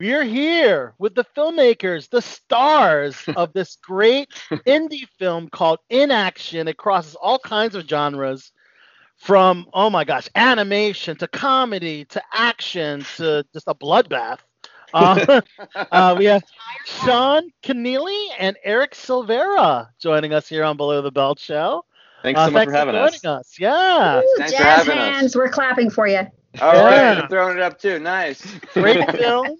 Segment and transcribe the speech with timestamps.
[0.00, 4.28] We're here with the filmmakers, the stars of this great
[4.66, 6.68] indie film called In Action.
[6.68, 8.52] It crosses all kinds of genres
[9.16, 14.38] from, oh my gosh, animation to comedy to action to just a bloodbath.
[14.94, 15.40] Uh,
[15.90, 16.44] uh, we have
[16.86, 21.84] Sean Keneally and Eric Silvera joining us here on Below the Belt Show.
[22.22, 23.24] Thanks so Uh, much thanks for having joining us.
[23.24, 23.56] us.
[23.58, 25.14] Yeah, Ooh, Thanks for jazz having us.
[25.16, 25.36] hands.
[25.36, 26.20] We're clapping for you.
[26.60, 26.84] All Yeah.
[26.84, 27.98] right, I'm throwing it up too.
[27.98, 28.44] Nice.
[28.72, 29.56] great film,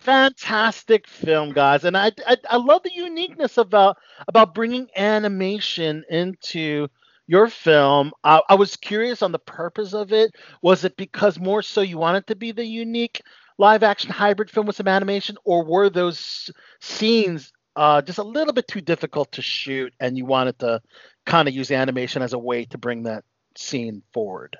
[0.00, 3.96] fantastic film, guys, and I, I I love the uniqueness about
[4.28, 6.88] about bringing animation into
[7.26, 8.12] your film.
[8.24, 10.34] I, I was curious on the purpose of it.
[10.62, 13.22] Was it because more so you wanted to be the unique
[13.58, 16.50] live action hybrid film with some animation, or were those
[16.80, 20.80] scenes uh, just a little bit too difficult to shoot, and you wanted to
[21.24, 23.24] kind of use animation as a way to bring that
[23.56, 24.56] scene forward?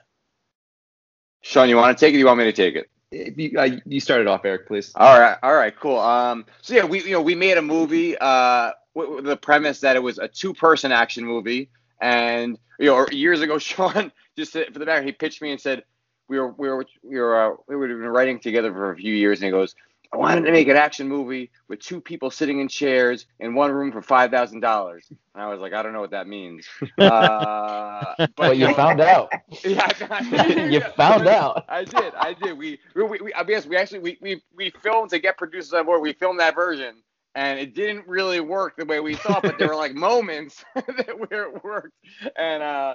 [1.42, 2.18] Sean, you want to take it?
[2.18, 2.90] You want me to take it?
[3.36, 4.92] You, uh, you started off, Eric, please.
[4.94, 5.98] All right, all right, cool.
[5.98, 9.96] Um, so yeah, we you know we made a movie uh with, the premise that
[9.96, 14.86] it was a two-person action movie, and you know years ago, Sean just for the
[14.86, 15.84] back he pitched me and said
[16.28, 19.40] we were we were we were uh, we were writing together for a few years,
[19.40, 19.74] and he goes.
[20.16, 23.72] I wanted to make an action movie with two people sitting in chairs in one
[23.72, 25.06] room for five thousand dollars.
[25.34, 26.66] And I was like, I don't know what that means.
[26.98, 29.30] Uh, but But you found out.
[29.64, 29.92] Yeah,
[30.70, 31.64] You found out.
[31.68, 32.14] I did.
[32.16, 32.58] I did.
[32.58, 35.86] We, we, we I guess we actually we, we, we filmed to get producers on
[35.86, 36.02] board.
[36.02, 37.02] We filmed that version,
[37.36, 39.44] and it didn't really work the way we thought.
[39.44, 41.94] But there were like moments that where it worked,
[42.38, 42.94] and uh,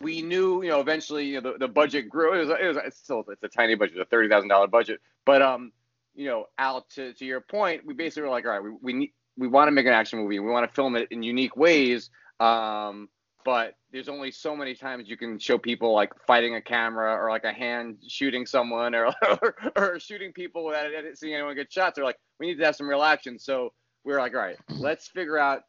[0.00, 2.34] we knew, you know, eventually, you know, the, the budget grew.
[2.34, 5.00] It was, it was it's still it's a tiny budget, a thirty thousand dollar budget,
[5.26, 5.72] but um,
[6.16, 8.92] you know, Al, to to your point, we basically were like, all right, we we
[8.92, 10.38] need we want to make an action movie.
[10.40, 12.10] We want to film it in unique ways.
[12.40, 13.08] Um,
[13.44, 17.30] but there's only so many times you can show people like fighting a camera or
[17.30, 19.06] like a hand shooting someone or
[19.42, 21.94] or, or shooting people without seeing anyone get shot.
[21.94, 23.38] They're like, we need to have some real action.
[23.38, 23.72] So
[24.04, 25.62] we were like, all right, let's figure out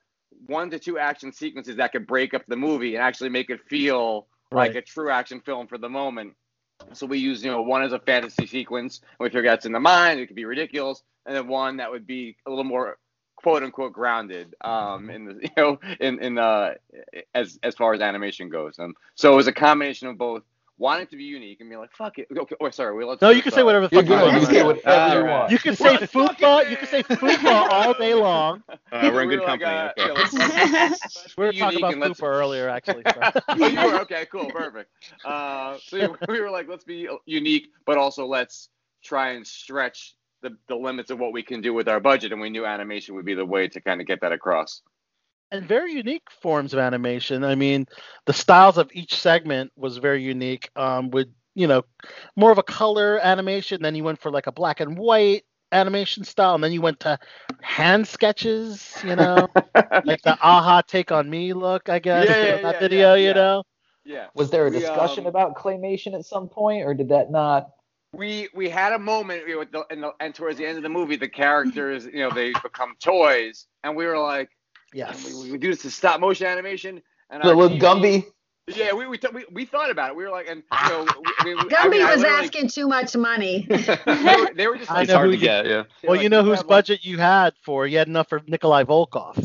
[0.47, 3.59] one to two action sequences that could break up the movie and actually make it
[3.69, 6.33] feel like a true action film for the moment.
[6.93, 9.79] So we use, you know, one as a fantasy sequence, we figure that's in the
[9.79, 12.97] mind, it could be ridiculous, and then one that would be a little more
[13.35, 16.73] quote unquote grounded um in the you know in in uh
[17.35, 18.79] as as far as animation goes.
[18.79, 20.43] Um so it was a combination of both
[20.77, 23.29] wanting to be unique and be like fuck it okay oh sorry we let's No,
[23.29, 24.33] you can say whatever the You're fuck you want.
[24.33, 25.25] You can say whatever you Alright.
[25.25, 25.51] want.
[25.51, 26.69] You can say What fucking fupa.
[26.69, 28.63] You can say fupa all day long.
[28.91, 29.75] Uh, we're in We good were like, company.
[29.77, 30.07] uh, okay.
[30.07, 30.89] yeah,
[31.37, 33.03] We were be talking about and fupa earlier, actually.
[33.13, 33.19] so.
[33.49, 34.89] oh, you were okay, cool, perfect.
[35.25, 38.69] Uh, so we were like, let's be unique, but also let's
[39.03, 42.39] try and stretch the, the limits of what we can do with our budget, and
[42.41, 44.81] we knew animation would be the way to kind of get that across.
[45.51, 47.43] And very unique forms of animation.
[47.43, 47.85] I mean,
[48.25, 50.69] the styles of each segment was very unique.
[50.75, 51.83] Um, with you know,
[52.35, 53.81] more of a color animation.
[53.81, 56.99] Then you went for like a black and white animation style, and then you went
[57.01, 57.17] to
[57.61, 58.99] hand sketches.
[59.03, 59.47] You know,
[60.03, 61.89] like the a-ha take on me look.
[61.89, 63.13] I guess Yeah, yeah, that yeah, video.
[63.13, 63.33] yeah, you yeah.
[63.33, 63.63] know,
[64.05, 64.27] Yeah.
[64.33, 67.69] Was there a We, discussion um, about claymation at some point, or did that not?
[68.13, 70.77] we we had a moment you know, with the, and, the, and towards the end
[70.77, 74.49] of the movie, the characters, you know, they become toys, and we were like,
[74.93, 75.25] yes.
[75.25, 77.01] we, we do this to stop motion animation.
[77.29, 78.25] And The little TV Gumby.
[78.69, 80.17] Yeah, we we, th- we we thought about it.
[80.17, 81.07] We were like, and you know,
[81.45, 83.65] we, we, I Gumby mean, was literally- asking too much money.
[83.69, 85.83] They were, they were just I like, It's hard to you- get, yeah.
[86.03, 87.87] Well, like, you know whose have, like-" budget you had for.
[87.87, 89.35] You had enough for Nikolai Volkov,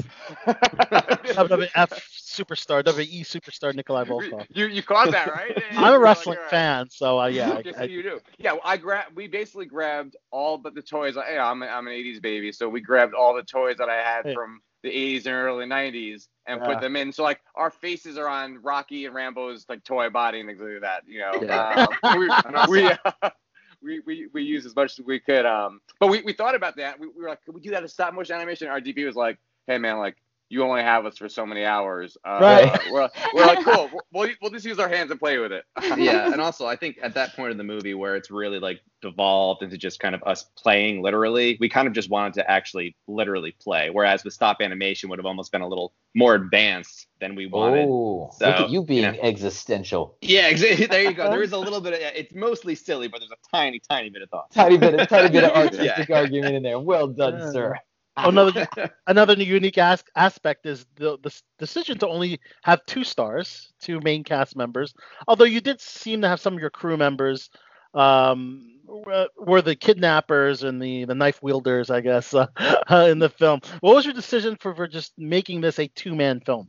[0.47, 4.47] WWF superstar, WE superstar Nikolai Volkov.
[4.51, 5.57] You you caught that right?
[5.73, 8.21] I'm a You're like, wrestling fan, so uh, yeah, Yes, I, I, you do.
[8.39, 9.15] Yeah, well, I grabbed.
[9.17, 11.17] We basically grabbed all but the toys.
[11.17, 13.89] Like, hey, I'm a, I'm an '80s baby, so we grabbed all the toys that
[13.89, 14.35] I had Yeah.
[14.35, 16.67] from the '80s and early '90s and Yeah.
[16.67, 17.13] put them in.
[17.13, 20.81] So like our faces are on Rocky and Rambo's like toy body and things like
[20.83, 21.03] that.
[21.07, 21.87] You know, Yeah.
[21.89, 22.31] um, we
[22.69, 23.31] we, uh,
[23.83, 25.47] we we we used as much as we could.
[25.47, 26.99] Um, but we, we thought about that.
[26.99, 28.69] We, we were like, could we do that as stop motion animation?
[28.69, 30.17] Our DP was like, hey man, like
[30.53, 32.19] you only have us for so many hours.
[32.25, 32.93] Uh, Right.
[32.93, 33.89] We're, we're like, cool.
[34.13, 35.65] We'll, we'll just use our hands and play with it.
[35.99, 38.83] yeah, and also I think at that point in the movie where it's really like
[39.01, 42.95] devolved into just kind of us playing literally, we kind of just wanted to actually
[43.09, 43.89] literally play.
[43.89, 47.89] Whereas with stop animation would have almost been a little more advanced than we wanted.
[47.89, 49.19] Oh, So, look at you being you know.
[49.23, 50.19] existential.
[50.21, 50.85] Yeah, exactly.
[50.87, 51.31] There you go.
[51.31, 54.21] There is a little bit of it's mostly silly, but there's a tiny, tiny bit
[54.21, 54.51] of thought.
[54.53, 55.63] Tiny bit, of, tiny bit of Yeah.
[55.63, 56.79] artistic argument in there.
[56.79, 57.79] Well done, sir.
[58.17, 58.69] Oh, another
[59.07, 64.23] another unique as- aspect is the the decision to only have two stars, two main
[64.25, 64.95] cast members.
[65.27, 67.49] Although you did seem to have some of your crew members
[67.95, 72.47] um, were, were the kidnappers and the the knife wielders, I guess, uh,
[72.91, 73.61] in the film.
[73.81, 76.69] What was your decision for for just making this a two man film?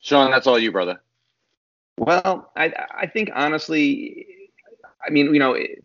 [0.00, 1.00] Sean, that's all you, brother.
[1.98, 4.26] Well, I I think honestly,
[5.04, 5.84] I mean, you know, it-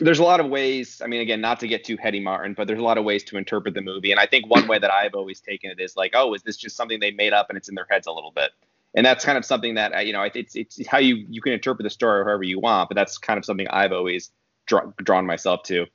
[0.00, 1.00] there's a lot of ways.
[1.02, 3.24] I mean, again, not to get too heady, Martin, but there's a lot of ways
[3.24, 4.10] to interpret the movie.
[4.10, 6.56] And I think one way that I've always taken it is like, oh, is this
[6.56, 8.50] just something they made up and it's in their heads a little bit?
[8.94, 11.52] And that's kind of something that uh, you know, it's it's how you you can
[11.52, 14.30] interpret the story however you want, but that's kind of something I've always
[14.66, 15.86] draw, drawn myself to.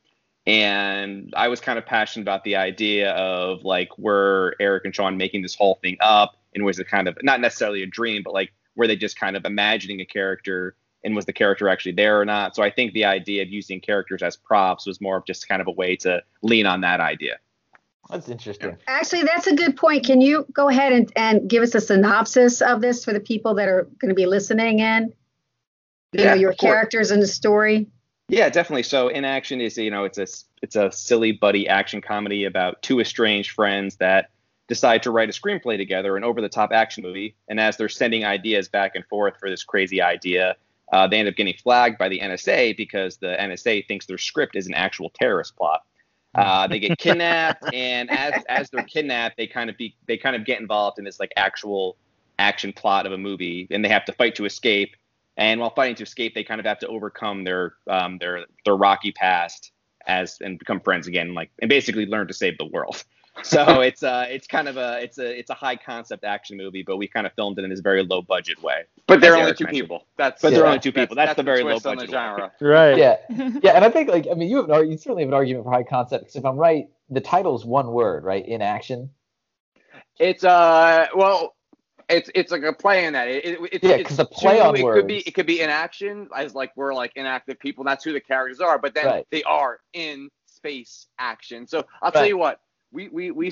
[0.48, 5.18] And I was kind of passionate about the idea of like, were Eric and Sean
[5.18, 8.34] making this whole thing up, and was it kind of not necessarily a dream, but
[8.34, 12.20] like, were they just kind of imagining a character and was the character actually there
[12.20, 12.56] or not?
[12.56, 15.62] So I think the idea of using characters as props was more of just kind
[15.62, 17.38] of a way to lean on that idea.
[18.10, 18.78] That's interesting.
[18.88, 20.06] Actually, that's a good point.
[20.06, 23.56] Can you go ahead and, and give us a synopsis of this for the people
[23.56, 25.14] that are going to be listening in?
[26.12, 26.72] You know, your of course.
[26.72, 27.88] characters in the story.
[28.28, 28.84] Yeah, definitely.
[28.84, 30.28] So in action is you know it's a
[30.62, 34.30] it's a silly buddy action comedy about two estranged friends that
[34.68, 37.36] decide to write a screenplay together, an over the top action movie.
[37.50, 40.56] And as they're sending ideas back and forth for this crazy idea,
[40.92, 44.56] uh, they end up getting flagged by the NSA because the NSA thinks their script
[44.56, 45.82] is an actual terrorist plot.
[46.36, 50.36] Uh, they get kidnapped, and as as they're kidnapped, they kind of be they kind
[50.36, 51.98] of get involved in this like actual
[52.40, 54.96] action plot of a movie, and they have to fight to escape.
[55.38, 58.76] And while fighting to escape, they kind of have to overcome their um, their their
[58.76, 59.72] rocky past
[60.08, 63.04] as and become friends again, like and basically learn to save the world.
[63.44, 66.84] So it's uh it's kind of a it's a it's a high concept action movie,
[66.84, 68.84] but we kind of filmed it in this very low budget way.
[69.08, 69.84] But there are only Eric two mentioned.
[69.84, 70.06] people.
[70.18, 71.16] That's But there are only two people.
[71.16, 72.10] That's, the very low twist the budget.
[72.12, 72.52] genre.
[72.62, 72.98] Right.
[72.98, 73.18] Yeah,
[73.64, 75.34] yeah, and I think like I mean you have an, ar- you certainly have an
[75.34, 78.46] argument for high concept because if I'm right, the title's one word, right?
[78.46, 79.10] In action.
[80.20, 81.56] It's uh well,
[82.10, 83.28] it's it's like a play in that.
[83.30, 85.48] It, it, it's, Yeah, it's 'cause the play two- on it could be it could
[85.48, 87.84] be in action as like we're like inactive people.
[87.86, 89.28] That's who the characters are, but then Right.
[89.32, 91.66] they are in space action.
[91.66, 92.60] So I'll tell you what,
[92.92, 93.52] we we we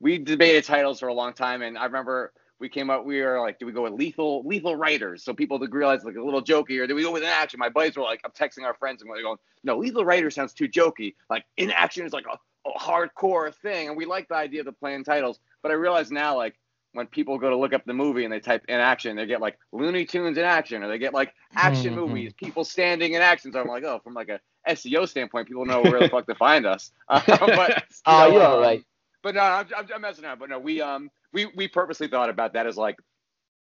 [0.00, 2.32] we debated titles for a long time, and I remember.
[2.58, 3.04] We came up.
[3.04, 5.24] We were like, do we go with lethal, lethal writers?
[5.24, 7.58] So people realize like a little jokey, or do we go with an action?
[7.58, 10.52] My buddies were like, I'm texting our friends and we're going, no, lethal writer sounds
[10.52, 11.14] too jokey.
[11.28, 12.38] Like in action is like a,
[12.68, 15.40] a hardcore thing, and we like the idea of the playing titles.
[15.62, 16.54] But I realize now, like
[16.92, 19.40] when people go to look up the movie and they type in action, they get
[19.40, 21.96] like Looney Tunes in action, or they get like action Mhm.
[21.96, 23.52] movies, people standing in action.
[23.52, 24.38] So I'm like, oh, from like a
[24.68, 26.90] SEO standpoint, people know where the fuck to find us.
[27.08, 28.84] Uh, but Oh, know, yeah, um, right.
[29.22, 30.38] But no, I'm, I'm, I'm messing around.
[30.38, 32.96] But no, we um we we purposely thought about that as like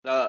[0.05, 0.29] uh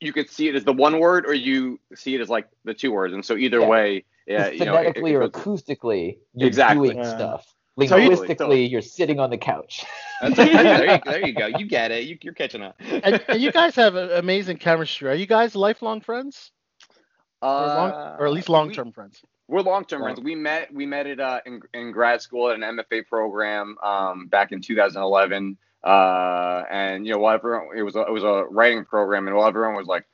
[0.00, 2.74] you could see it as the one word or you see it as like the
[2.74, 3.68] two words, and so either Yeah.
[3.68, 6.88] way, yeah, you know, it- phonetically it or acoustically, you're Exactly.
[6.88, 7.16] doing Yeah.
[7.16, 7.46] stuff.
[7.86, 9.84] So you- Linguistically, you're sitting on the couch.
[10.22, 11.46] There, you, there you go.
[11.58, 12.04] You get it.
[12.04, 12.76] You, you're catching up.
[12.78, 15.10] And, and you guys have a- amazing chemistry.
[15.10, 16.63] Are you guys lifelong friends, or,
[17.46, 19.22] long, or at least Uh, long-term friends?
[19.48, 20.24] We're long-term Long- friends.
[20.24, 24.26] We met we met at uh, in, in grad school at an MFA program um,
[24.26, 25.56] back in 2011.
[25.82, 29.36] Uh, and you know, while everyone it was a, it was a writing program, and
[29.36, 30.06] while everyone was like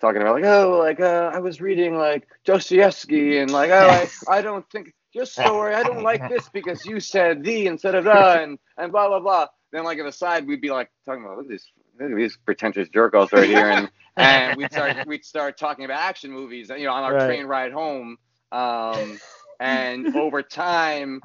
[0.00, 4.08] talking about like oh like uh, I was reading like Dostoevsky and like oh I,
[4.28, 8.04] I don't think your story I don't like this because you said the instead of
[8.04, 9.46] the and and blah blah blah.
[9.72, 11.60] Then like at the side we'd be like talking about look at at
[11.98, 16.70] these pretentious jerk-offs right here and and we'd start we'd start talking about action movies
[16.70, 17.16] you know on our Right.
[17.16, 18.16] train ride home
[18.52, 19.20] um,
[19.60, 21.22] and over time,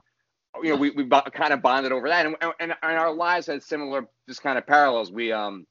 [0.64, 3.48] you know, we, we bo- kind of bonded over that, and, and, and our lives
[3.48, 5.12] had similar, just kind of parallels.
[5.12, 5.68] We, um,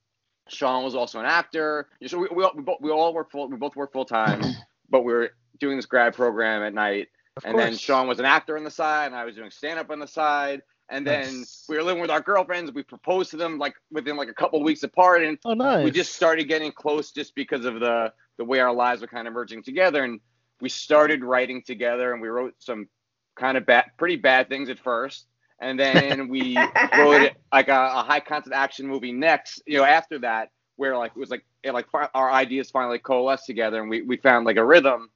[0.49, 3.49] Sean was also an actor, so we, we, all, we, both, we all work full,
[3.49, 4.49] we both work full time,
[4.91, 5.31] but we were
[5.61, 7.77] doing this grad program at night, Of and then.
[7.77, 10.09] Sean was an actor on the side, and I was doing stand up on the
[10.09, 10.63] side.
[10.91, 11.65] And then Nice.
[11.69, 12.73] we were living with our girlfriends.
[12.73, 15.85] We proposed to them like within like a couple weeks apart, and Oh, nice.
[15.85, 19.29] we just started getting close just because of the the way our lives were kind
[19.29, 20.21] of merging together and
[20.61, 22.89] we started writing together and we wrote some
[23.37, 25.27] kind of bad pretty bad things at first
[25.61, 30.21] and then we wrote like a, a high concept action movie next you know after
[30.21, 34.03] that where like it was like it like our ideas finally coalesced together and we,
[34.03, 35.11] we found like a rhythm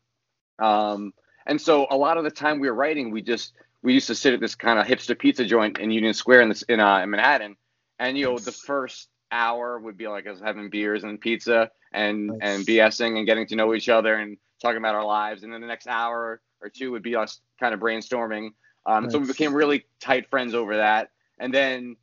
[0.58, 1.12] um
[1.46, 3.52] and so a lot of the time we were writing we just
[3.82, 6.48] we used to sit at this kind of hipster pizza joint in union square in
[6.48, 7.56] this in, uh, in manhattan
[7.98, 12.26] and you know the first hour would be like us having beers and pizza and
[12.28, 12.38] Nice.
[12.42, 15.42] and BSing and getting to know each other and talking about our lives.
[15.42, 18.50] And then the next hour or two would be us kind of brainstorming.
[18.86, 21.10] Um, So we became really tight friends over that.
[21.38, 21.96] And then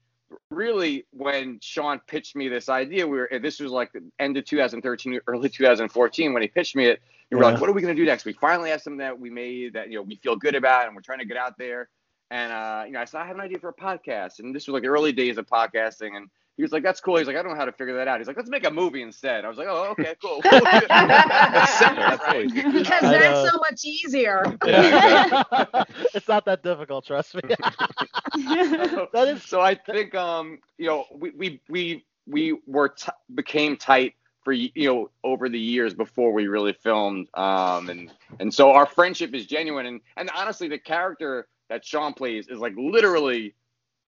[0.52, 4.46] really when Sean pitched me this idea, we were this was like the end of
[4.46, 7.02] 2013, early 2014 when he pitched me it.
[7.32, 7.46] We were Yeah.
[7.46, 8.26] like, what are we gonna do next?
[8.26, 10.96] We finally have something that we made that you know we feel good about and
[10.96, 11.90] we're trying to get out there.
[12.32, 14.68] And uh, you know, I said I have an idea for a podcast, and this
[14.68, 17.36] was like the early days of podcasting, and he was like, "That's cool." He's like,
[17.38, 19.46] "I don't know how to figure that out." He's like, "Let's make a movie instead."
[19.46, 20.46] I was like, "Oh, okay, cool."
[21.52, 22.08] That's simple.
[22.08, 22.26] That's
[22.72, 23.52] because I that's know.
[23.52, 24.44] so much easier.
[26.14, 27.42] it's not that difficult, trust me.
[29.14, 33.78] that is so I think um you know we we we we were t- became
[33.78, 37.28] tight for you know over the years before we really filmed.
[37.34, 39.86] Um, and and so our friendship is genuine.
[39.86, 43.54] And and honestly, the character that Sean plays is like literally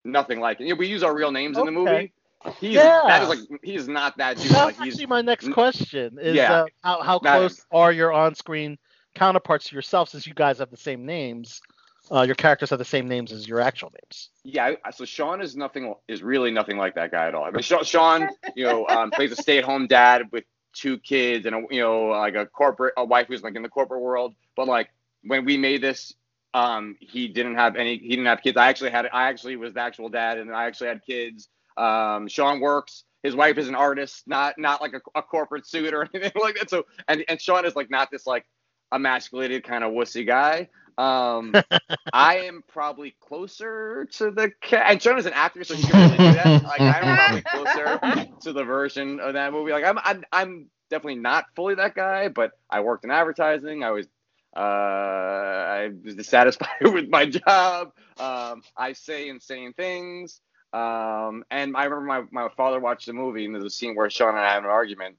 [0.05, 0.65] nothing like it.
[0.65, 2.13] You know, we use our real names in the movie.
[2.59, 3.01] He's Yeah.
[3.07, 4.51] that is like he's not that dude.
[4.51, 6.17] That's Like he's actually my next question.
[6.19, 6.53] Is Yeah.
[6.53, 8.77] uh, how how close are your on-screen
[9.15, 10.09] counterparts to yourself?
[10.09, 11.61] Since you guys have the same names,
[12.11, 14.29] uh, your characters have the same names as your actual names.
[14.43, 17.45] Yeah, so Sean is nothing is really nothing like that guy at all.
[17.45, 21.63] I mean, Sean, you know, um, plays a stay-at-home dad with two kids and a,
[21.69, 24.35] you know, like a corporate a wife who's like in the corporate world.
[24.55, 24.89] But like
[25.23, 26.13] when we made this,
[26.53, 27.97] um, he didn't have any.
[27.97, 28.57] He didn't have kids.
[28.57, 29.07] I actually had.
[29.11, 31.49] I actually was the actual dad, and I actually had kids.
[31.75, 33.03] Um, Sean works.
[33.23, 36.55] His wife is an artist, not not like a, a corporate suit or anything like
[36.55, 36.69] that.
[36.69, 38.45] So and and Sean is like not this like
[38.91, 40.69] emasculated kind of wussy guy.
[40.97, 41.61] Um,
[42.13, 44.85] I am probably closer to the cat.
[44.87, 46.63] And Sean is an actor, so he can really do that.
[46.63, 48.01] Like I'm probably closer
[48.41, 49.71] to the version of that movie.
[49.71, 53.83] Like I'm, I'm, I'm definitely not fully that guy, but I worked in advertising.
[53.83, 54.07] I was,
[54.55, 57.93] uh, I was dissatisfied with my job.
[58.17, 60.41] Um, I say insane things.
[60.73, 64.09] Um, and I remember my, my father watched the movie, and there's a scene where
[64.09, 65.17] Sean and I have an argument,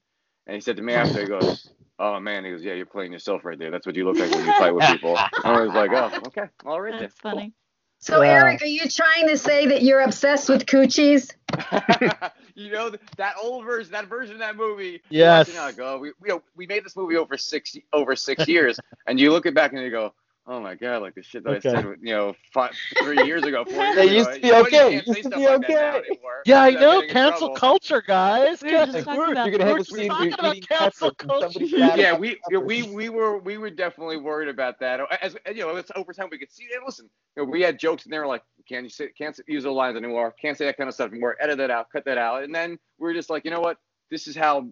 [0.49, 3.13] and he said to me after, he goes, "Oh man," he goes, "Yeah, you're playing
[3.13, 3.69] yourself right there.
[3.69, 6.11] That's what you look like when you fight with people." And I was like, "Oh,
[6.27, 7.31] okay, all right." That's then.
[7.31, 7.53] funny.
[7.99, 8.47] So, Wow.
[8.47, 11.31] Eric, are you trying to say that you're obsessed with coochies?
[12.55, 15.01] you know that old version, that version of that movie.
[15.11, 15.47] you're Yes.
[15.49, 18.79] watching it, like, oh, we, we we made this movie over six over six years,
[19.05, 20.13] and you look it back and you go,
[20.49, 21.69] oh my god, like the shit that Okay.
[21.69, 22.71] I said, you know, five,
[23.03, 24.11] three years ago, four years It ago.
[24.11, 24.77] used to be You know, you okay.
[24.77, 26.01] can't Used to be like okay.
[26.45, 27.01] Yeah, I know.
[27.07, 27.55] Cancel trouble.
[27.55, 28.61] culture, guys.
[28.61, 30.63] We were just Like, talking we're- about You're gonna have we're talking about you're eating
[30.67, 31.97] cancel pepper and somebody's culture.
[32.01, 34.99] Yeah, we we we were we were definitely worried about that.
[35.21, 36.65] As you know, it's over time we could see.
[36.75, 39.39] And listen, you know, we had jokes and they were like, "Can't you say can't
[39.47, 40.33] use the lines anymore?
[40.41, 41.35] Can't say that kind of stuff anymore.
[41.39, 43.77] Edit that out, cut that out." And then we were just like, you know what?
[44.09, 44.67] This is how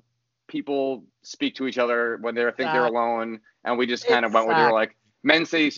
[0.48, 3.42] people speak to each other when they think they're alone.
[3.64, 5.72] And we just kind of went with they were like men say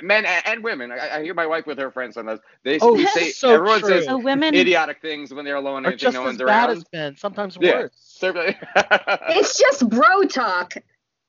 [0.00, 0.90] men and, and women.
[0.92, 2.40] I, I hear my wife with her friends on sometimes.
[2.64, 3.88] They Oh, we say so everyone true.
[3.90, 4.54] says So women.
[4.54, 6.76] idiotic things when they're alone Or and think just no as one's bad around.
[6.78, 7.90] as men, sometimes worse.
[7.94, 8.32] So-
[8.74, 10.74] It's just bro talk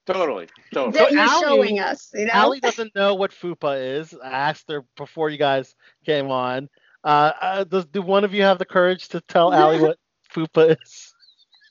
[0.05, 0.93] totally, totally.
[0.99, 2.11] that you're Allie- showing us.
[2.13, 2.31] You know?
[2.33, 4.13] Allie doesn't know what fupa is.
[4.23, 6.69] I asked her before you guys came on.
[7.03, 9.97] Uh, uh, does do one of you have the courage to tell Allie what
[10.33, 11.12] fupa is?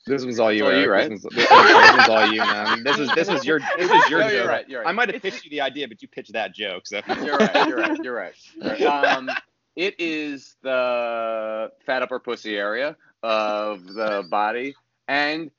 [0.05, 1.09] This was all you, all you, right?
[1.09, 2.83] This, was, this, was, this was all you, man.
[2.83, 4.33] This is this was your this was your No, joke.
[4.33, 4.69] you're right.
[4.69, 4.89] You're right.
[4.89, 6.85] I might have pitched you the idea, but you pitched that joke.
[6.87, 7.67] So You're right.
[7.67, 8.03] You're right.
[8.03, 8.33] You're right.
[8.55, 9.05] You're right.
[9.05, 9.29] Um,
[9.75, 14.75] it is the fat upper pussy area of the body,
[15.07, 15.49] and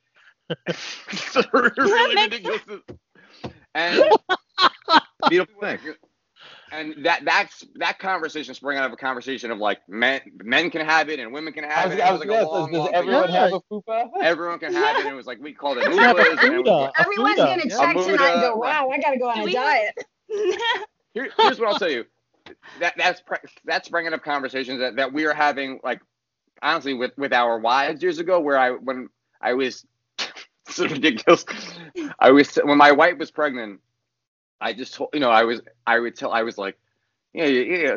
[0.67, 2.61] it's really makes ridiculous.
[3.75, 4.05] And
[5.29, 5.79] beautiful thing.
[6.75, 10.85] And that that's that conversation sprang out of a conversation of like men men can
[10.85, 12.01] have it and women can have was, it.
[12.01, 13.41] It was was gonna a long, does long everyone Yeah.
[13.45, 14.09] have a fupa?
[14.23, 15.01] Everyone can have it.
[15.07, 16.71] And it was like we called it Yeah, but fupas, and it was Fuda.
[16.71, 19.45] like, Everyone's gonna check Amuda, tonight and go, wow, I gotta go on Do a
[19.45, 19.95] we- diet.
[21.15, 22.05] Here, here's what I'll tell you.
[22.81, 23.23] That that's
[23.65, 26.01] that's bringing up conversations that, that we are having like
[26.61, 29.09] honestly with with our wives years ago where I when
[29.41, 29.87] I was
[30.69, 31.45] so ridiculous.
[32.19, 33.81] I was when my wife was pregnant.
[34.61, 36.79] I just told you know I was I would tell I was like
[37.33, 37.97] yeah yeah yeah.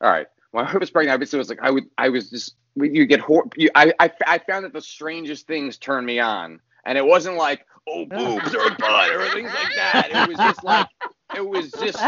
[0.00, 0.26] All right.
[0.50, 2.56] When my wife was pregnant, I was, it was like I would I was just
[2.76, 6.60] you get hor- you, I, I I found that the strangest things turn me on,
[6.84, 10.10] and it wasn't like oh boobs or butt or things like that.
[10.12, 10.86] It was just like
[11.34, 11.98] it was just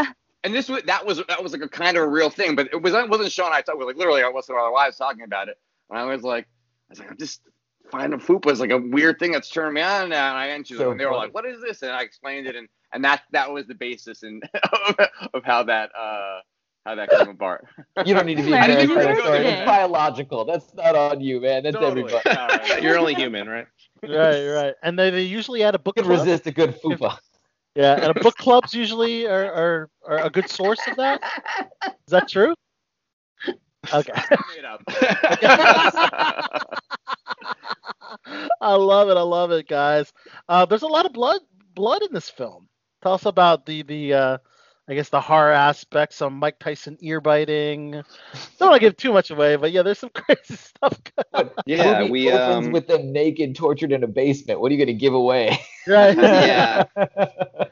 [0.43, 2.69] and this was that was that was like a kind of a real thing, but
[2.71, 3.51] it was it wasn't Sean.
[3.51, 5.57] I was like literally I wasn't our wives talking about it,
[5.89, 7.41] and I was like, I was like, I'm just
[7.91, 10.65] finding fupa is like a weird thing that's turning me on now, and I and,
[10.65, 11.81] she was, So and they were like, what is this?
[11.81, 14.43] And I explained it, and and that that was the basis and
[15.33, 16.39] of how that uh
[16.85, 17.65] how that came apart.
[18.05, 19.37] You don't need to be Learn embarrassed new by that story.
[19.39, 20.45] It's biological.
[20.45, 21.63] That's not on you, man.
[21.63, 22.13] That's Totally.
[22.13, 22.81] everybody.
[22.83, 23.67] You're only human, right?
[24.03, 24.75] right, right.
[24.81, 26.25] And they, they usually add a book You can club.
[26.25, 27.17] resist a good fupa.
[27.75, 31.21] Yeah, and a book clubs usually are, are, are a good source of that.
[31.85, 32.53] Is that true?
[33.93, 34.13] Okay.
[34.55, 34.81] Made up.
[38.61, 39.17] I love it.
[39.17, 40.11] I love it, guys.
[40.47, 41.41] Uh, there's a lot of blood
[41.75, 42.67] blood in this film.
[43.01, 44.37] Tell us about the the uh,
[44.87, 46.15] I guess the horror aspects.
[46.17, 47.91] Some Mike Tyson ear biting.
[47.91, 48.03] Don't
[48.69, 50.99] want to give too much away, but yeah, there's some crazy stuff.
[51.33, 54.59] Going Yeah, Movie we opens um with them naked, tortured in a basement.
[54.59, 55.59] What are you gonna give away?
[55.87, 56.17] right.
[56.31, 56.83] Yeah.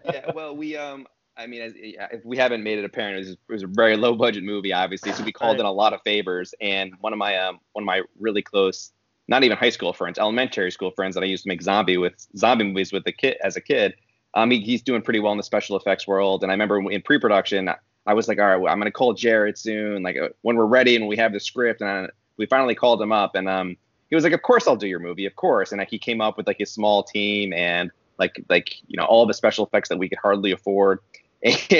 [0.03, 1.05] yeah, well, we um,
[1.37, 3.95] I mean, as, if we haven't made it apparent, it was, it was a very
[3.97, 5.13] low budget movie, obviously.
[5.13, 5.61] So we called Right.
[5.61, 8.91] in a lot of favors, and one of my um, one of my really close,
[9.27, 12.13] not even high school friends, elementary school friends that I used to make zombie with
[12.37, 13.95] zombie movies with the kid as a kid.
[14.37, 17.01] Um, he, he's doing pretty well in the special effects world, and I remember in
[17.01, 17.69] pre-production,
[18.05, 20.65] I was like, all right, well, I'm gonna call Jared soon, like uh, when we're
[20.65, 23.75] ready and we have the script, and I, we finally called him up, and um,
[24.09, 25.71] he was like, of course I'll do your movie, of course.
[25.71, 29.05] And like he came up with like his small team and like like you know
[29.05, 30.99] all the special effects that we could hardly afford.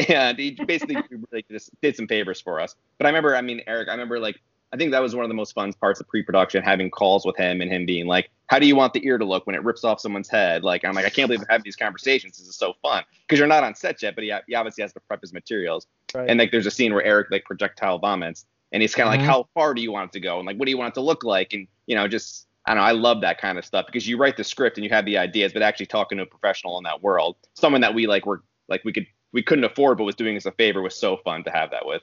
[0.09, 0.97] And he basically
[1.51, 2.75] just did some favors for us.
[2.97, 4.39] But I remember, I mean, Eric, I remember like
[4.73, 7.37] I think that was one of the most fun parts of pre-production, having calls with
[7.37, 9.63] him and him being like, "How do you want the ear to look when it
[9.63, 12.37] rips off someone's head?" Like, I'm like, I can't believe we're having these conversations.
[12.37, 14.91] This is so fun because you're not on set yet, but he, he obviously has
[14.93, 15.87] to prep his materials.
[16.13, 16.29] Right.
[16.29, 19.17] And like, there's a scene where Eric like projectile vomits, and he's kind of Mhm.
[19.19, 20.93] like, "How far do you want it to go?" And like, what do you want
[20.93, 21.53] it to look like?
[21.53, 22.87] And you know, just I don't know.
[22.89, 25.17] I love that kind of stuff because you write the script and you have the
[25.17, 28.43] ideas, but actually talking to a professional in that world, someone that we like were
[28.67, 31.45] like we could we couldn't afford but was doing us a favor was so fun
[31.45, 32.01] to have that with.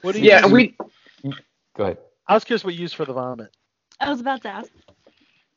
[0.00, 0.76] What do you Yeah, use- we
[1.78, 1.98] Go ahead.
[2.28, 3.50] I was curious what you use for the vomit.
[4.00, 4.70] I was about to ask.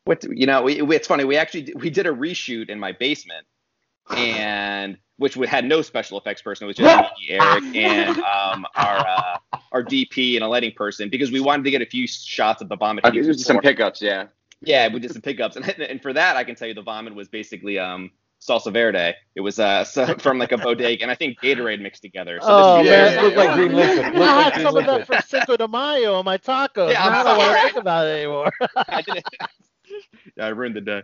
[0.06, 2.92] what you know we, we- it's funny we actually we did a reshoot in my
[2.94, 3.46] basement
[4.18, 8.66] and which we had no special effects person it was just me, eric and um,
[8.76, 9.38] our uh,
[9.72, 12.70] our dp and a lighting person because we wanted to get a few shots of
[12.70, 14.28] the vomit okay, some pickups, yeah.
[14.62, 17.16] yeah we did some pickups and, and for that i can tell you the vomit
[17.16, 18.12] was basically um
[18.42, 19.84] salsa verde it was uh
[20.20, 23.14] from like a bodega and i think gatorade mixed together so Oh, this man.
[23.14, 24.06] yeah, Looked like green liquid.
[24.16, 25.18] Looked I like had green some of that liquid.
[25.22, 26.92] for Cinco de Mayo on my tacos.
[26.92, 28.52] Yeah, I'm I don't want to think about it anymore.
[28.76, 29.26] I didn't
[30.38, 31.02] yeah, I ruined the day.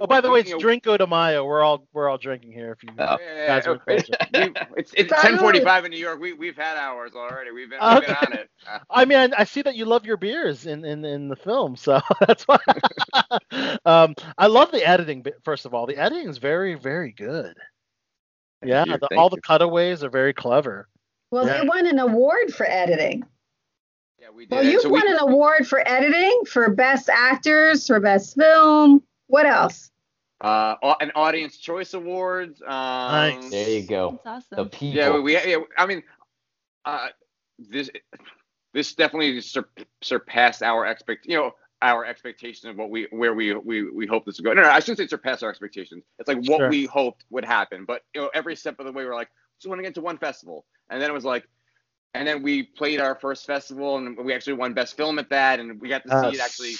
[0.00, 1.44] Oh, by the way, it's You know, Drinko de Mayo.
[1.44, 2.72] We're all we're all drinking here.
[2.72, 3.16] If you Oh.
[3.20, 4.16] Yeah, guys are it's, cultured.
[4.34, 4.40] we-
[4.76, 6.20] it's it's It's 10:45 in New York.
[6.20, 7.50] We we've had ours already.
[7.50, 8.50] We've been, we've been on it.
[8.66, 11.36] Uh, I mean, I, I see that you love your beers in, in, in the
[11.36, 12.56] film, so that's why.
[13.84, 15.20] um, I love the editing.
[15.22, 17.54] bit- First of all, the editing is very, very good.
[18.64, 19.36] Yeah, you, the, all you.
[19.36, 20.88] the cutaways are very clever.
[21.30, 21.60] Well, Yeah.
[21.60, 23.24] they won an award for editing.
[24.18, 24.52] yeah, we did.
[24.54, 29.02] Well, you've So we- won an award for editing, for best actors, for best film.
[29.28, 29.90] What else?
[30.40, 32.60] uh, an Audience Choice Awards.
[32.62, 33.50] Um, Nice.
[33.50, 34.20] There you go.
[34.24, 34.68] That's The awesome.
[34.70, 34.96] people.
[34.96, 35.58] Yeah, we, yeah.
[35.78, 36.02] I mean,
[36.84, 37.08] uh,
[37.58, 37.88] this
[38.74, 39.68] this definitely sur-
[40.02, 44.26] surpassed our expect, you know, our expectations of what we where we we we hope
[44.26, 44.52] this would go.
[44.52, 46.04] No, no, I shouldn't say surpass our expectations.
[46.18, 46.68] It's like what Sure.
[46.70, 47.84] we hoped would happen.
[47.86, 50.00] But you know, every step of the way, we're like, just want to get to
[50.02, 51.46] one festival, and then it was like.
[52.16, 55.58] And then we played our first festival, and we actually won best film at that,
[55.58, 56.74] and we got to see it actually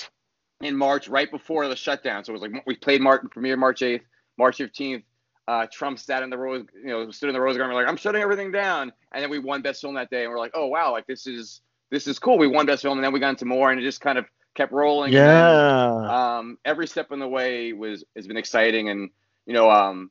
[0.60, 2.24] in March, right before the shutdown.
[2.24, 4.02] So it was like we played March premiere March 8th,
[4.38, 5.02] March 15th.
[5.46, 7.74] Uh, Trump sat in the rose, you know, stood in the rose garden.
[7.74, 8.92] We're like, I'm shutting everything down.
[9.12, 11.26] And then we won best film that day, and we're like, oh wow, like this
[11.26, 12.38] is this is cool.
[12.38, 14.24] We won best film, and then we got into more, and it just kind of
[14.54, 15.14] kept rolling.
[15.14, 16.38] and Yeah.
[16.38, 19.10] um, every step in the way was has been exciting, and
[19.46, 20.10] you know, um,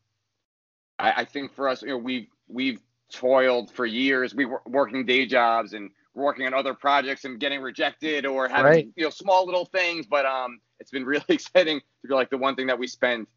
[0.99, 2.79] I, I think for us, you know, we've we've
[3.11, 4.35] toiled for years.
[4.35, 8.65] We were working day jobs and working on other projects and getting rejected or having
[8.65, 8.89] Right.
[8.95, 12.37] you know small little things, but um, it's been really exciting to be like the
[12.37, 13.27] one thing that we spend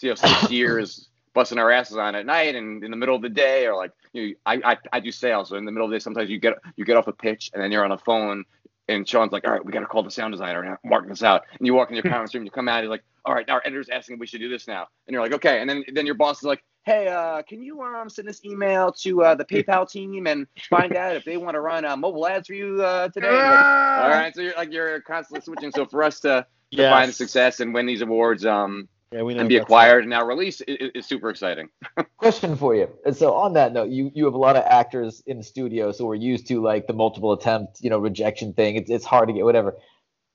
[0.00, 3.22] you know six years busting our asses on at night and in the middle of
[3.22, 5.84] the day or like you know, I, I I do sales so in the middle
[5.84, 7.92] of the day sometimes you get you get off a pitch and then you're on
[7.92, 8.44] a phone
[8.88, 11.22] and Sean's like all right we got to call the sound designer and mark this
[11.22, 11.44] out.
[11.58, 13.54] And you walk in your conference room you come out he's like all right now
[13.54, 14.88] our editor's asking if we should do this now.
[15.06, 15.60] And you're like okay.
[15.60, 18.90] And then then your boss is like hey uh can you um send this email
[18.90, 22.26] to uh, the PayPal team and find out if they want to run uh, mobile
[22.26, 23.64] ads for you uh, today And like,
[24.02, 27.60] all right so you're like you're constantly switching so for us to, to find success
[27.60, 30.60] and win these awards um Yeah, we know and be that's- acquired and now release
[30.62, 31.68] is, is super exciting.
[32.16, 32.88] Question for you.
[33.06, 35.92] And So on that note, you you have a lot of actors in the studio,
[35.92, 38.74] so we're used to like the multiple attempt, you know, rejection thing.
[38.76, 39.76] It's it's hard to get whatever.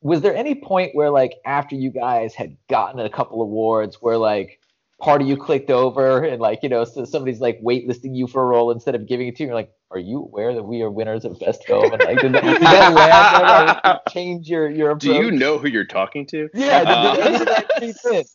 [0.02, 4.18] Was there any point where like after you guys had gotten a couple awards where
[4.18, 4.60] like
[5.02, 8.42] part of you clicked over and like you know so somebody's like waitlisting you for
[8.42, 9.48] a role instead of giving it to you?
[9.48, 11.92] You're like, are you aware that we are winners of best film?
[11.94, 13.78] And like, did that, did that land?
[13.78, 15.02] Did that change your your approach?
[15.02, 16.50] Do you know who you're talking to?
[16.54, 16.84] Yeah.
[16.86, 18.26] Uh, did any of that?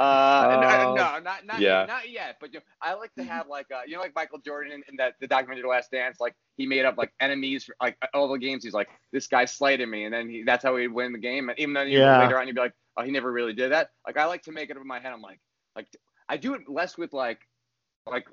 [0.00, 1.84] Uh, no, Uh, no, not not yeah.
[1.86, 2.36] not yet.
[2.40, 4.82] But you know, I like to have like uh, you know, like Michael Jordan in,
[4.88, 6.18] in that the documentary Last Dance.
[6.20, 8.64] Like he made up like enemies for like all the games.
[8.64, 11.50] He's like, this guy slighted me, and then he, that's how he'd win the game.
[11.50, 12.18] And even then, Yeah.
[12.18, 13.90] later on, you'd be like, oh, he never really did that.
[14.06, 15.12] Like I like to make it up in my head.
[15.12, 15.40] I'm like,
[15.76, 15.88] like
[16.28, 17.40] I do it less with like
[18.10, 18.26] like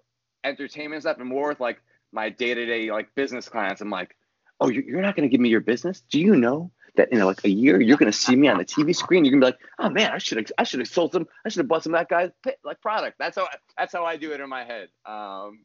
[0.43, 1.81] entertainment stuff and more with like
[2.13, 3.81] my day to day like business clients.
[3.81, 4.15] I'm like,
[4.61, 6.01] oh, you're not gonna give me your business?
[6.09, 6.71] Do you know?
[6.97, 9.23] That in like a year you're gonna see me on the TV screen.
[9.23, 11.27] You're gonna be like, oh man, I should have I should have sold some.
[11.45, 13.17] I should have bought some of that guy's pit, like product.
[13.19, 14.89] That's how that's how I do it in my head.
[15.05, 15.59] Um,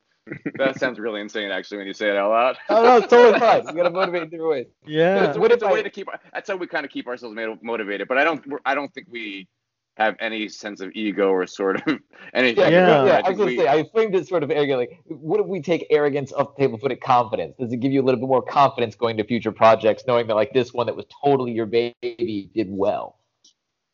[0.57, 2.57] that sounds really insane actually when you say it out loud.
[2.69, 3.67] Oh no, it's totally fine.
[3.67, 4.67] You gotta motivate in different ways.
[4.87, 5.31] Yeah.
[5.31, 6.07] it's, What it's a way I- to keep.
[6.33, 8.07] That's how we kind of keep ourselves motivated.
[8.09, 8.45] But I don't.
[8.65, 9.49] I don't think we
[9.99, 11.99] have any sense of ego or sort of
[12.35, 12.73] anything.
[12.73, 13.05] Yeah, Yeah.
[13.05, 13.13] yeah.
[13.13, 14.99] I I was gonna we- say I framed it sort of arrogantly.
[15.07, 17.55] What if we take arrogance off the table, put it confidence?
[17.59, 20.35] Does it give you a little bit more confidence going to future projects, knowing that
[20.35, 23.19] like this one that was totally your baby did well?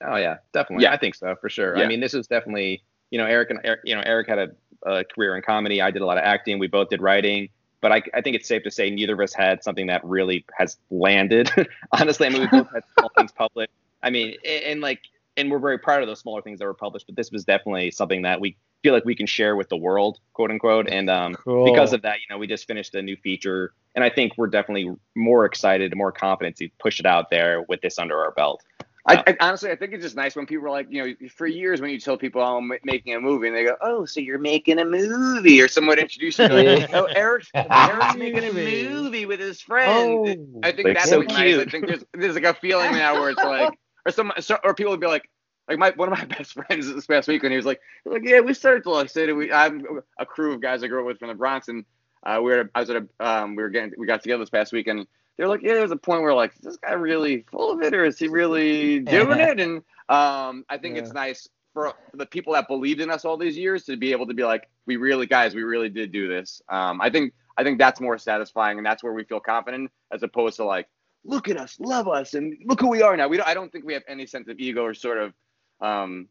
[0.05, 0.85] Oh yeah, definitely.
[0.85, 0.93] Yeah.
[0.93, 1.77] I think so for sure.
[1.77, 1.85] Yeah.
[1.85, 4.49] I mean, this is definitely you know Eric and Eric, you know Eric had a,
[4.87, 5.83] a career in comedy.
[5.83, 6.61] I did a lot of acting.
[6.61, 7.49] We both did writing,
[7.81, 10.45] but I, I think it's safe to say neither of us had something that really
[10.57, 11.51] has landed.
[11.93, 13.73] Honestly, I mean, we both had small things published.
[14.05, 15.01] I mean, and, and like,
[15.39, 17.91] and we're very proud of those smaller things that were published, but this was definitely
[17.91, 20.89] something that we feel like we can share with the world, quote unquote.
[20.89, 21.65] And um, Cool.
[21.65, 24.49] because of that, you know, we just finished a new feature, and I think we're
[24.49, 28.63] definitely more excited, more confident to push it out there with this under our belt.
[29.07, 31.47] I, I honestly, I think it's just nice when people are like, you know, for
[31.47, 34.21] years when you tell people oh, I'm making a movie, and they go, oh, so
[34.21, 38.45] you're making a movie, or someone would introduce you to like, oh, Eric's, Eric's making
[38.45, 38.87] a Movie.
[38.89, 40.37] movie with his friend.
[40.55, 40.61] Oh.
[40.63, 41.57] I think that's so like nice.
[41.59, 43.73] I think there's there's like a feeling now where it's like,
[44.09, 45.29] or some, so, or people would be like,
[45.69, 48.23] like my one of my best friends this past week, and he was like, like,
[48.25, 49.85] yeah, we started to like say that we, I'm
[50.19, 51.85] a crew of guys I grew up with from the Bronx, and
[52.25, 54.51] uh, we were, I was at a, um, we were getting, we got together this
[54.51, 57.45] past week, and they're like, yeah, there's a point where like, is this guy really
[57.51, 59.61] full of it, or is he really doing it?
[59.61, 63.37] And um, I think it's nice for, for the people that believed in us all
[63.37, 66.29] these years to be able to be like, we really, guys, we really did do
[66.29, 66.63] this.
[66.69, 70.23] Um, I think, I think that's more satisfying, and that's where we feel confident, as
[70.23, 70.89] opposed to like,
[71.29, 73.29] look at us, love us, and look who we are now.
[73.29, 75.35] We don't, I don't think we have any sense of ego or sort of
[75.81, 76.29] um,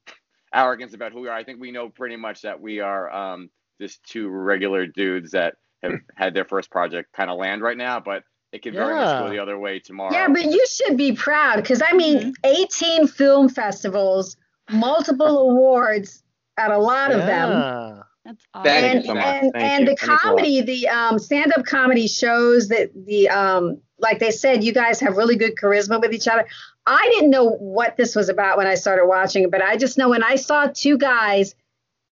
[0.53, 1.36] arrogance about who we are.
[1.36, 5.55] I think we know pretty much that we are um, just two regular dudes that
[5.83, 9.19] have had their first project kind of land right now, but it could very much
[9.19, 10.12] go the other way tomorrow.
[10.12, 14.36] Yeah, but you should be proud because I mean, 18 film festivals,
[14.71, 16.23] multiple awards
[16.57, 17.51] at a lot of them.
[17.51, 18.03] Yeah.
[18.25, 18.83] That's Thank awesome.
[18.83, 19.25] you and so much.
[19.25, 19.86] and, Thank and you.
[19.86, 20.21] the That means a lot.
[20.21, 25.17] comedy, the um, stand-up comedy shows that the um, like they said, you guys have
[25.17, 26.47] really good charisma with each other.
[26.86, 30.10] I didn't know what this was about when I started watching but I just know
[30.10, 31.55] when I saw two guys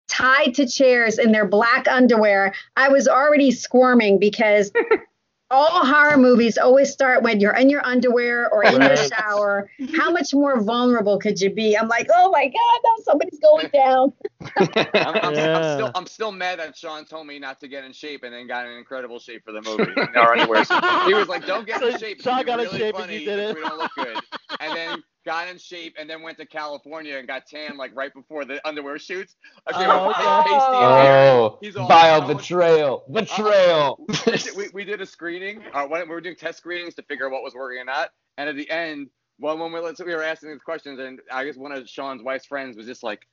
[0.08, 4.72] tied to chairs in their black underwear, I was already squirming because
[5.50, 9.70] all horror movies always start when you're in your underwear or in your shower.
[9.96, 11.76] How much more vulnerable could you be?
[11.76, 14.12] I'm like, oh my God, now somebody's going down.
[14.94, 17.92] I'm, I'm, I'm still I'm still mad that Sean told me not to get in
[17.92, 19.90] shape and then got in incredible shape for the movie.
[19.96, 20.64] in our underwear.
[21.06, 22.22] he was like, "Don't get in shape.
[22.22, 24.18] Sean gonna be got in shape and funny you did it." We don't look good."
[24.60, 28.12] And then got in shape and then went to California and got tan like right
[28.12, 29.36] before the underwear shoots.
[29.72, 30.22] Okay, Oh, we're okay.
[30.22, 31.28] pasty and hairy.
[31.30, 34.04] Oh, He's all- vile all- Uh, betrayal, betrayal.
[34.26, 35.62] we, did- we, we did a screening.
[35.72, 38.10] Uh, when we were doing test screenings to figure out what was working or not.
[38.38, 41.44] And at the end, well, when we, let's- we were asking these questions, and I
[41.44, 43.26] guess one of Sean's wife's friends was just like,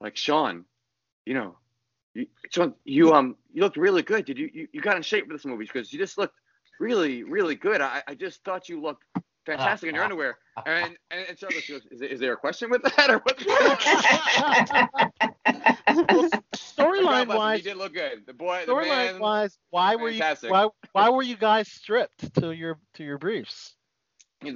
[0.00, 0.64] like Sean,
[1.26, 1.56] you know,
[2.14, 4.24] you, Sean, you um, you looked really good.
[4.24, 5.64] Did you, you you got in shape for this movie?
[5.64, 6.36] Because you just looked
[6.78, 7.80] really, really good.
[7.80, 9.02] I, I just thought you looked
[9.46, 10.38] fantastic in your underwear.
[10.66, 13.38] And and, and Sean goes, is, there- is there a question with that or what?
[16.54, 18.26] Storyline God bless him, he wise, did look good.
[18.26, 20.18] The boy, the storyline wise, why were you
[20.50, 23.74] why why were you guys stripped to your to your briefs?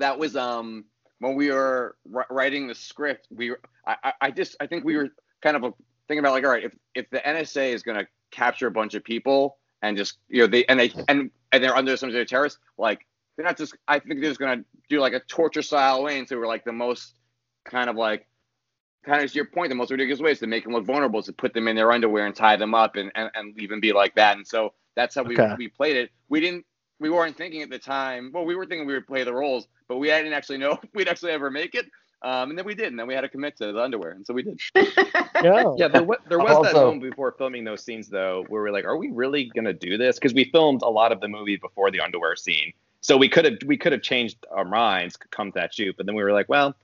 [0.01, 0.85] that was um
[1.19, 1.97] when we were
[2.29, 3.55] writing the script we
[3.87, 5.09] I, I just i think we were
[5.41, 5.63] kind of
[6.07, 8.93] thinking about like all right if if the nsa is going to capture a bunch
[8.93, 12.21] of people and just you know they and they and and they're under some sort
[12.21, 13.07] of terrorists like
[13.39, 16.19] they're not just i think they're just going to do like a torture style way
[16.19, 17.15] and so we're like the most
[17.65, 18.27] kind of like
[19.07, 21.27] kind of to your point the most ridiculous ways to make them look vulnerable is
[21.27, 23.93] to put them in their underwear and tie them up and and, and even be
[23.93, 25.55] like that and so that's how we Okay.
[25.57, 26.67] we played it we didn't
[27.01, 28.33] we weren't thinking at the time.
[28.35, 30.91] Well, we were thinking we would play the roles, but we didn't actually know if
[30.97, 31.87] we'd actually ever make it.
[32.23, 34.27] Um, and then we did, and then we had to commit to the underwear, and
[34.27, 34.61] so we did.
[34.75, 35.63] Yeah.
[35.77, 38.73] Yeah, there, wa- there was that Also- moment before filming those scenes though, where we're
[38.73, 40.19] like, are we really gonna do this?
[40.19, 43.45] Because we filmed a lot of the movie before the underwear scene, so we could
[43.45, 46.33] have we could have changed our minds come to that shoot, but then we were
[46.33, 46.75] like, well,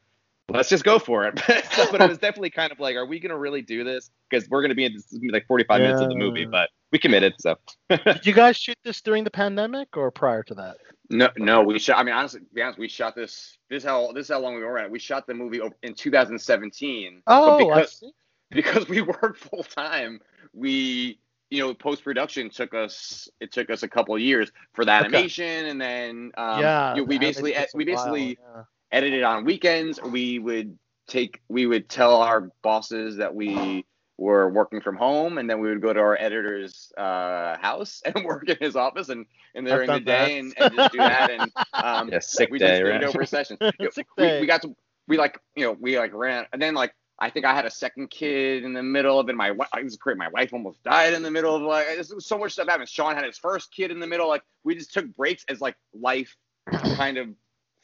[0.49, 1.41] let's just go for it.
[1.75, 4.11] So, but it was definitely kind of like, are we gonna really do this?
[4.31, 6.99] Because we're gonna be in this be like 45 minutes of the movie, but we
[6.99, 7.35] committed.
[7.41, 7.57] So
[7.89, 10.77] Did you guys shoot this during the pandemic or prior to that?
[11.11, 11.99] No, no, we shot.
[11.99, 13.59] I mean, honestly, to be honest, we shot this.
[13.69, 14.87] This is how this is how long we were at.
[14.87, 14.91] it.
[14.91, 17.23] We shot the movie in 2017.
[17.27, 18.13] Oh, but I see.
[18.51, 20.21] because we worked full time,
[20.53, 21.19] we
[21.55, 24.93] you know post production took us it took us a couple of years for the
[25.01, 25.31] Okay.
[25.31, 26.95] animation, and then um, yeah.
[26.95, 28.65] you know, we the basically animation we takes a while, basically yeah.
[28.93, 30.01] edited on weekends.
[30.03, 33.85] We would take we would tell our bosses that we
[34.19, 38.25] were working from home, and then we would go to our editor's uh, house and
[38.25, 40.33] work in his office and and during the done that.
[40.33, 43.03] day and, and just do that and um, Yeah, sick we day, just right?
[43.03, 43.61] over sessions.
[43.79, 44.39] You know, Sick we, day.
[44.39, 44.75] we got to
[45.09, 47.71] we like you know we like ran and then like I think I had a
[47.71, 49.37] second kid in the middle of it.
[49.37, 50.17] My wife, it was great.
[50.17, 51.87] My wife almost died in the middle of like
[52.19, 52.89] so much stuff happened.
[52.89, 54.29] Sean had his first kid in the middle.
[54.29, 56.37] Like we just took breaks as like life
[56.73, 57.29] kind of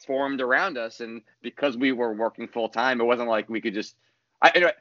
[0.05, 3.73] formed around us, and because we were working full time, it wasn't like we could
[3.73, 3.95] just.
[4.41, 4.73] I anyway,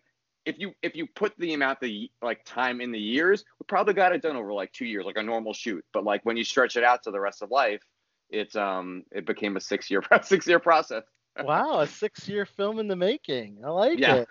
[0.45, 3.95] if you if you put the amount the like time in the years, we probably
[3.95, 5.85] got it done over like two years, like a normal shoot.
[5.93, 7.83] But like when you stretch it out to the rest of life,
[8.31, 11.05] it's um it became a six year six year process.
[11.43, 13.59] Wow, a six-year film in the making.
[13.65, 14.15] I like Yeah.
[14.17, 14.29] it.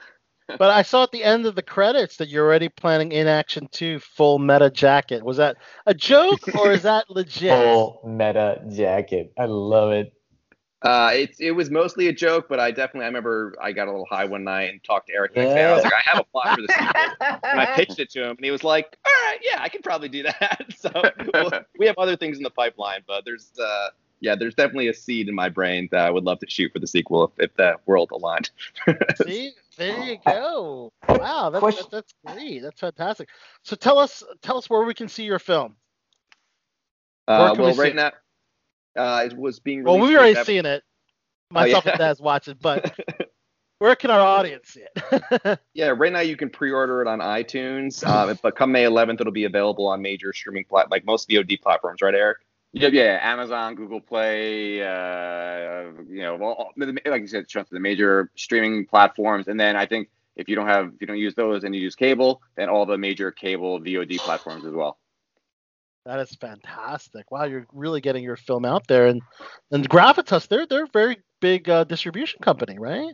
[0.57, 3.67] but I saw at the end of the credits that you're already planning in action
[3.71, 5.23] 2 full meta jacket.
[5.23, 7.51] Was that a joke or is that legit?
[7.51, 9.31] Full meta jacket.
[9.38, 10.13] I love it.
[10.81, 13.91] Uh, it it was mostly a joke, but I definitely I remember I got a
[13.91, 15.65] little high one night and talked to Eric the next day.
[15.65, 18.23] I was like, I have a plot for the sequel, and I pitched it to
[18.23, 20.65] him, and he was like, All right, yeah, I can probably do that.
[20.77, 20.89] so
[21.33, 23.89] well, we have other things in the pipeline, but there's uh,
[24.21, 26.79] yeah, there's definitely a seed in my brain that I would love to shoot for
[26.79, 28.49] the sequel if, if the world aligned.
[29.23, 30.91] See, there you go.
[31.08, 32.62] Wow, that's, that's that's great.
[32.62, 33.29] That's fantastic.
[33.63, 35.75] So tell us tell us where we can see your film.
[37.27, 38.12] Uh, well, we right now
[38.95, 40.84] uh, it was being Well, we've already seen it.
[41.51, 41.91] Myself oh, yeah.
[41.93, 42.95] and Dad's watching, but
[43.79, 45.60] where can our audience see it?
[45.73, 49.34] yeah, right now you can pre-order it on iTunes, uh, but come May 11th, it'll
[49.34, 52.38] be available on major streaming plat like most VOD platforms, right, Eric?
[52.71, 58.86] Yeah, yeah, Amazon, Google Play, uh, you know, well, like you said, the major streaming
[58.86, 61.73] platforms, and then I think if you don't have, if you don't use those and
[61.73, 64.99] you use cable, then all the major cable VOD platforms as well.
[66.05, 67.32] That is fantastic.
[67.32, 69.21] Wow, you're really getting your film out there, and
[69.71, 73.13] and Gravitas, they're they're a very big uh, distribution company, right?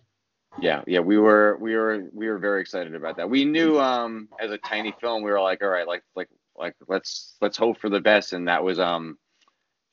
[0.62, 3.30] Yeah, yeah, we were we were we were very excited about that.
[3.30, 6.76] We knew um as a tiny film, we were like, all right, like like like
[6.88, 9.18] let's let's hope for the best, and that was um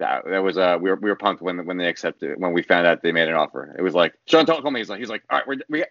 [0.02, 2.62] that that was uh we were we were pumped when when they accepted when we
[2.62, 3.74] found out they made an offer.
[3.78, 5.84] It was like Sean told me he's like he's like all right we're, we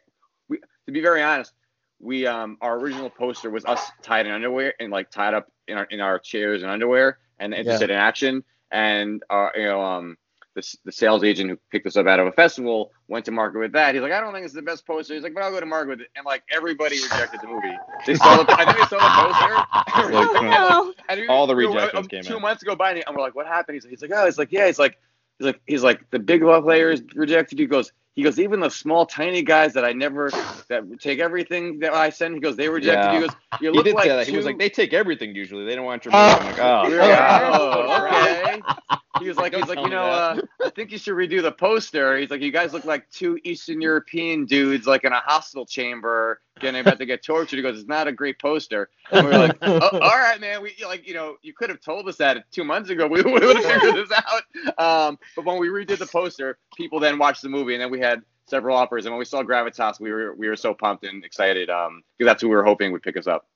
[0.50, 1.54] we to be very honest
[2.00, 5.78] we um our original poster was us tied in underwear and like tied up in
[5.78, 7.96] our in our chairs and underwear and interested yeah.
[7.96, 10.18] in action and uh you know um
[10.54, 13.60] the, the sales agent who picked us up out of a festival went to market
[13.60, 13.96] with that.
[13.96, 15.14] He's like, I don't think it's the best poster.
[15.14, 16.10] He's like, but I'll go to market with it.
[16.16, 17.76] And like everybody rejected the movie.
[18.06, 20.14] They saw the, I think they saw the poster.
[20.14, 21.26] oh, uh, no.
[21.30, 22.42] All the rejections uh, came Two in.
[22.42, 23.76] months ago by, and we're like, what happened?
[23.76, 24.98] He's like, he's like, oh, he's like, yeah, he's like,
[25.38, 27.60] he's like, he's like, the big love players rejected.
[27.60, 30.30] He goes, he goes, even the small, tiny guys that I never
[30.68, 32.36] that take everything that I send.
[32.36, 33.06] He goes, they rejected.
[33.06, 33.14] Yeah.
[33.14, 34.26] He goes, you look he did like say that.
[34.26, 34.32] Two...
[34.32, 35.66] He was like, they take everything usually.
[35.66, 36.44] They don't want your oh.
[36.44, 36.60] movie.
[36.62, 37.12] I'm like,
[37.54, 38.98] oh, oh okay.
[39.20, 42.18] He was like, he's like, you know, uh, I think you should redo the poster.
[42.18, 46.40] He's like, you guys look like two Eastern European dudes, like in a hospital chamber,
[46.60, 47.58] getting about to get tortured.
[47.58, 48.90] He goes, it's not a great poster.
[49.12, 50.62] And we are like, oh, all right, man.
[50.62, 53.06] We like, you know, you could have told us that two months ago.
[53.08, 54.78] We, we would have figured this out.
[54.78, 58.00] Um, but when we redid the poster, people then watched the movie, and then we
[58.00, 59.06] had several offers.
[59.06, 62.30] And when we saw Gravitas, we were we were so pumped and excited um, because
[62.30, 63.48] that's who we were hoping would pick us up.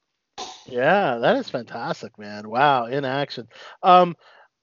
[0.65, 2.49] Yeah, that is fantastic, man.
[2.49, 3.47] Wow, in action.
[3.83, 4.15] Um,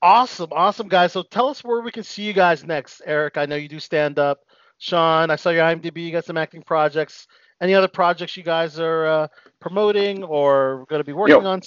[0.03, 1.13] awesome, awesome, guys.
[1.13, 3.39] So tell us where we can see you guys next, Eric.
[3.39, 4.41] I know you do stand up.
[4.79, 6.05] Sean, I saw your IMDb.
[6.05, 7.29] You got some acting projects.
[7.61, 9.29] Any other projects you guys are uh,
[9.61, 11.63] promoting or going to be working on?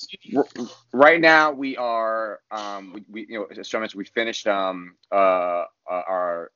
[0.91, 2.41] Right now, we are.
[2.51, 6.51] Um, we, we, you know, as Sean mentioned, we finished um, uh, uh our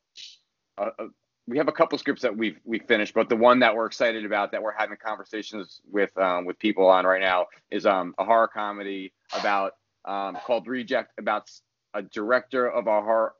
[0.77, 1.05] uh, uh
[1.47, 4.25] we have a couple scripts that we've we finished, but the one that we're excited
[4.25, 8.25] about that we're having conversations with um, with people on right now is um, a
[8.25, 9.73] horror comedy about
[10.05, 11.49] um, called Reject about
[11.93, 13.33] a director of a horror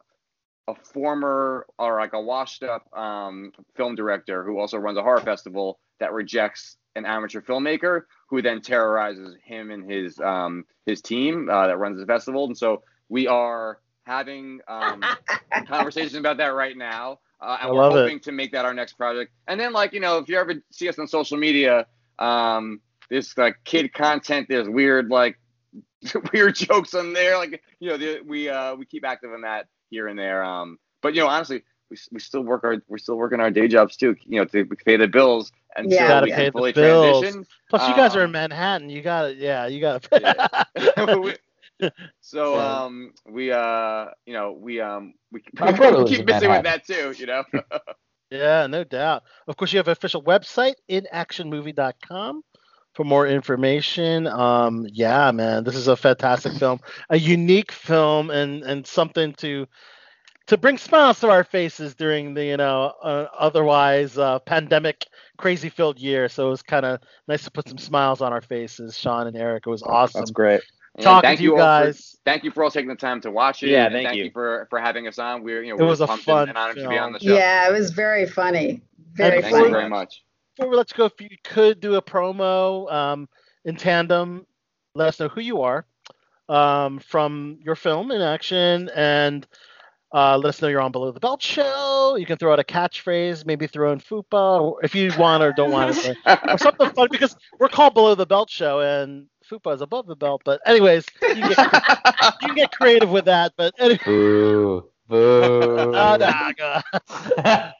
[0.68, 5.20] a former or like a washed up um, film director who also runs a horror
[5.22, 11.50] festival that rejects an amateur filmmaker who then terrorizes him and his um, his team
[11.50, 15.04] uh, that runs the festival and so we are having um,
[15.68, 18.24] conversations about that right now uh, and I we're hoping it.
[18.24, 19.32] to make that our next project.
[19.48, 21.86] And then, like you know, if you ever see us on social media,
[22.20, 24.48] um, there's like kid content.
[24.50, 25.40] There's weird like
[26.34, 27.38] weird jokes on there.
[27.38, 30.44] Like you know, the, we uh, we keep active in that here and there.
[30.44, 33.68] Um, but you know, honestly, we, we still work our we're still working our day
[33.68, 34.16] jobs too.
[34.26, 36.20] You know, to pay the bills and yeah.
[36.20, 37.46] so we can fully transition.
[37.70, 38.90] Plus, you guys are in um, Manhattan.
[38.90, 39.38] You got it.
[39.38, 40.22] Yeah, you got it.
[40.82, 41.30] yeah.
[42.20, 42.84] so yeah.
[42.84, 47.26] um we uh you know we um we, we keep busy with that too you
[47.26, 47.44] know
[48.32, 52.44] yeah no doubt of course you have an official website inactionmovie.com
[53.00, 56.78] for more information um yeah man this is a fantastic film
[57.12, 59.66] a unique film and and something to
[60.48, 65.06] to bring smiles to our faces during the you know uh, otherwise uh, pandemic
[65.38, 68.42] crazy filled year so it was kind of nice to put some smiles on our
[68.42, 70.60] faces sean and eric it was awesome that's great
[71.00, 71.98] talking thank to you, guys.
[71.98, 73.70] For, thank you for all taking the time to watch it.
[73.70, 74.26] Yeah, thank, thank you.
[74.26, 74.32] you.
[74.32, 75.44] for for having us on.
[75.44, 76.88] We're you know it we was a fun and honored film.
[76.88, 77.34] to be on the show.
[77.34, 78.82] Yeah, it was very funny.
[79.14, 79.42] Very funny.
[79.44, 79.66] thank funny.
[79.68, 80.22] you very much.
[80.60, 83.30] Before we let's go, if you could do a promo um,
[83.64, 84.46] in tandem,
[84.94, 85.86] let us know who you are
[86.50, 89.48] um, from your film in action and.
[90.12, 92.16] Uh, let us know you're on Below the Belt Show.
[92.18, 95.70] You can throw out a catchphrase, maybe throw in FUPA, if you want or don't
[95.70, 96.18] want to,
[96.52, 100.16] or something fun because we're called Below the Belt Show, and fupa is above the
[100.16, 100.42] belt.
[100.44, 101.60] But anyways, you can get,
[102.42, 103.54] you can get creative with that.
[103.56, 104.00] But anyway.
[104.04, 104.90] Boo.
[105.08, 105.62] Boo.
[105.96, 106.18] oh,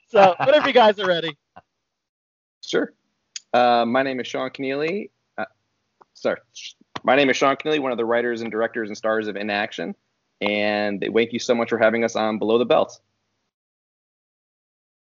[0.08, 1.36] so whatever you guys are ready.
[2.70, 2.94] Sure.
[3.52, 5.10] Uh, my name is Sean Keneally.
[5.38, 5.46] Uh,
[6.14, 6.40] sorry,
[7.04, 9.50] my name is Sean Keneally, one of the writers and directors and stars of In
[9.50, 9.96] Action.
[10.40, 13.00] And thank you so much for having us on Below the Belt.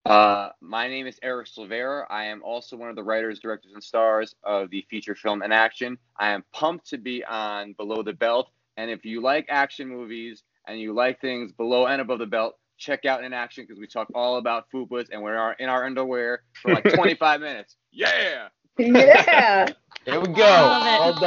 [0.06, 2.06] Uh, my name is Eric Silvera.
[2.08, 5.52] I am also one of the writers, directors, and stars of the feature film In
[5.52, 5.98] Action.
[6.16, 8.50] I am pumped to be on Below the Belt.
[8.78, 12.56] And if you like action movies and you like things below and above the belt,
[12.80, 16.42] check out In Action because we talk all about fupas and we're in our underwear
[16.54, 17.76] for like 25 minutes.
[17.92, 18.48] Yeah.
[18.78, 19.68] Yeah.
[20.06, 20.42] There we go.
[20.44, 21.20] I Well love it.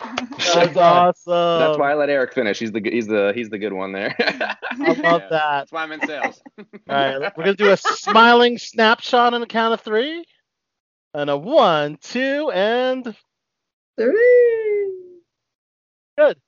[0.00, 0.28] done.
[0.54, 1.60] That's Well awesome.
[1.60, 2.58] That's why I let Eric finish.
[2.58, 4.14] He's the good- he's the he's the good one there.
[4.18, 5.28] I love Yeah.
[5.28, 5.30] that.
[5.30, 6.40] That's why I'm in sales.
[6.58, 10.24] All right, we're gonna do a smiling snapshot on the count of three,
[11.12, 13.04] and a one, two, and
[13.98, 14.92] Three.
[16.16, 16.38] good.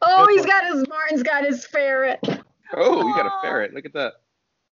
[0.00, 2.18] Oh, he's got his Martin's got his ferret.
[2.76, 3.74] Oh, you got a ferret.
[3.74, 4.14] Look at that.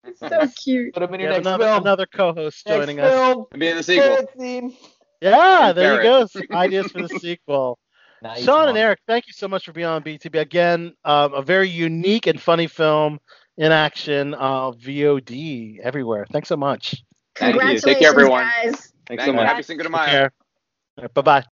[0.04, 0.94] It's so cute.
[0.94, 1.82] Put him in We your next another, film.
[1.82, 3.12] another co-host next joining us.
[3.14, 3.46] film.
[3.58, 4.16] Be in the sequel.
[4.16, 4.74] Ferret scene.
[5.22, 6.50] Yeah, there you Ferret.
[6.50, 6.56] go.
[6.56, 7.80] Ideas for the sequel.
[8.22, 8.78] Nice Sean and.
[8.78, 10.94] Eric, thank you so much for being on BTB again.
[11.06, 13.20] Um, a very unique and funny film
[13.58, 16.26] in action, uh, VOD everywhere.
[16.32, 17.04] Thanks so much.
[17.40, 17.74] Thank you.
[17.74, 18.44] Congratulations, Take care, everyone.
[18.44, 18.64] guys.
[18.64, 19.34] Thanks Thank so you.
[19.34, 19.48] much.
[19.48, 20.30] Happy Cinco de Take Mayo.
[21.14, 21.46] Bye bye.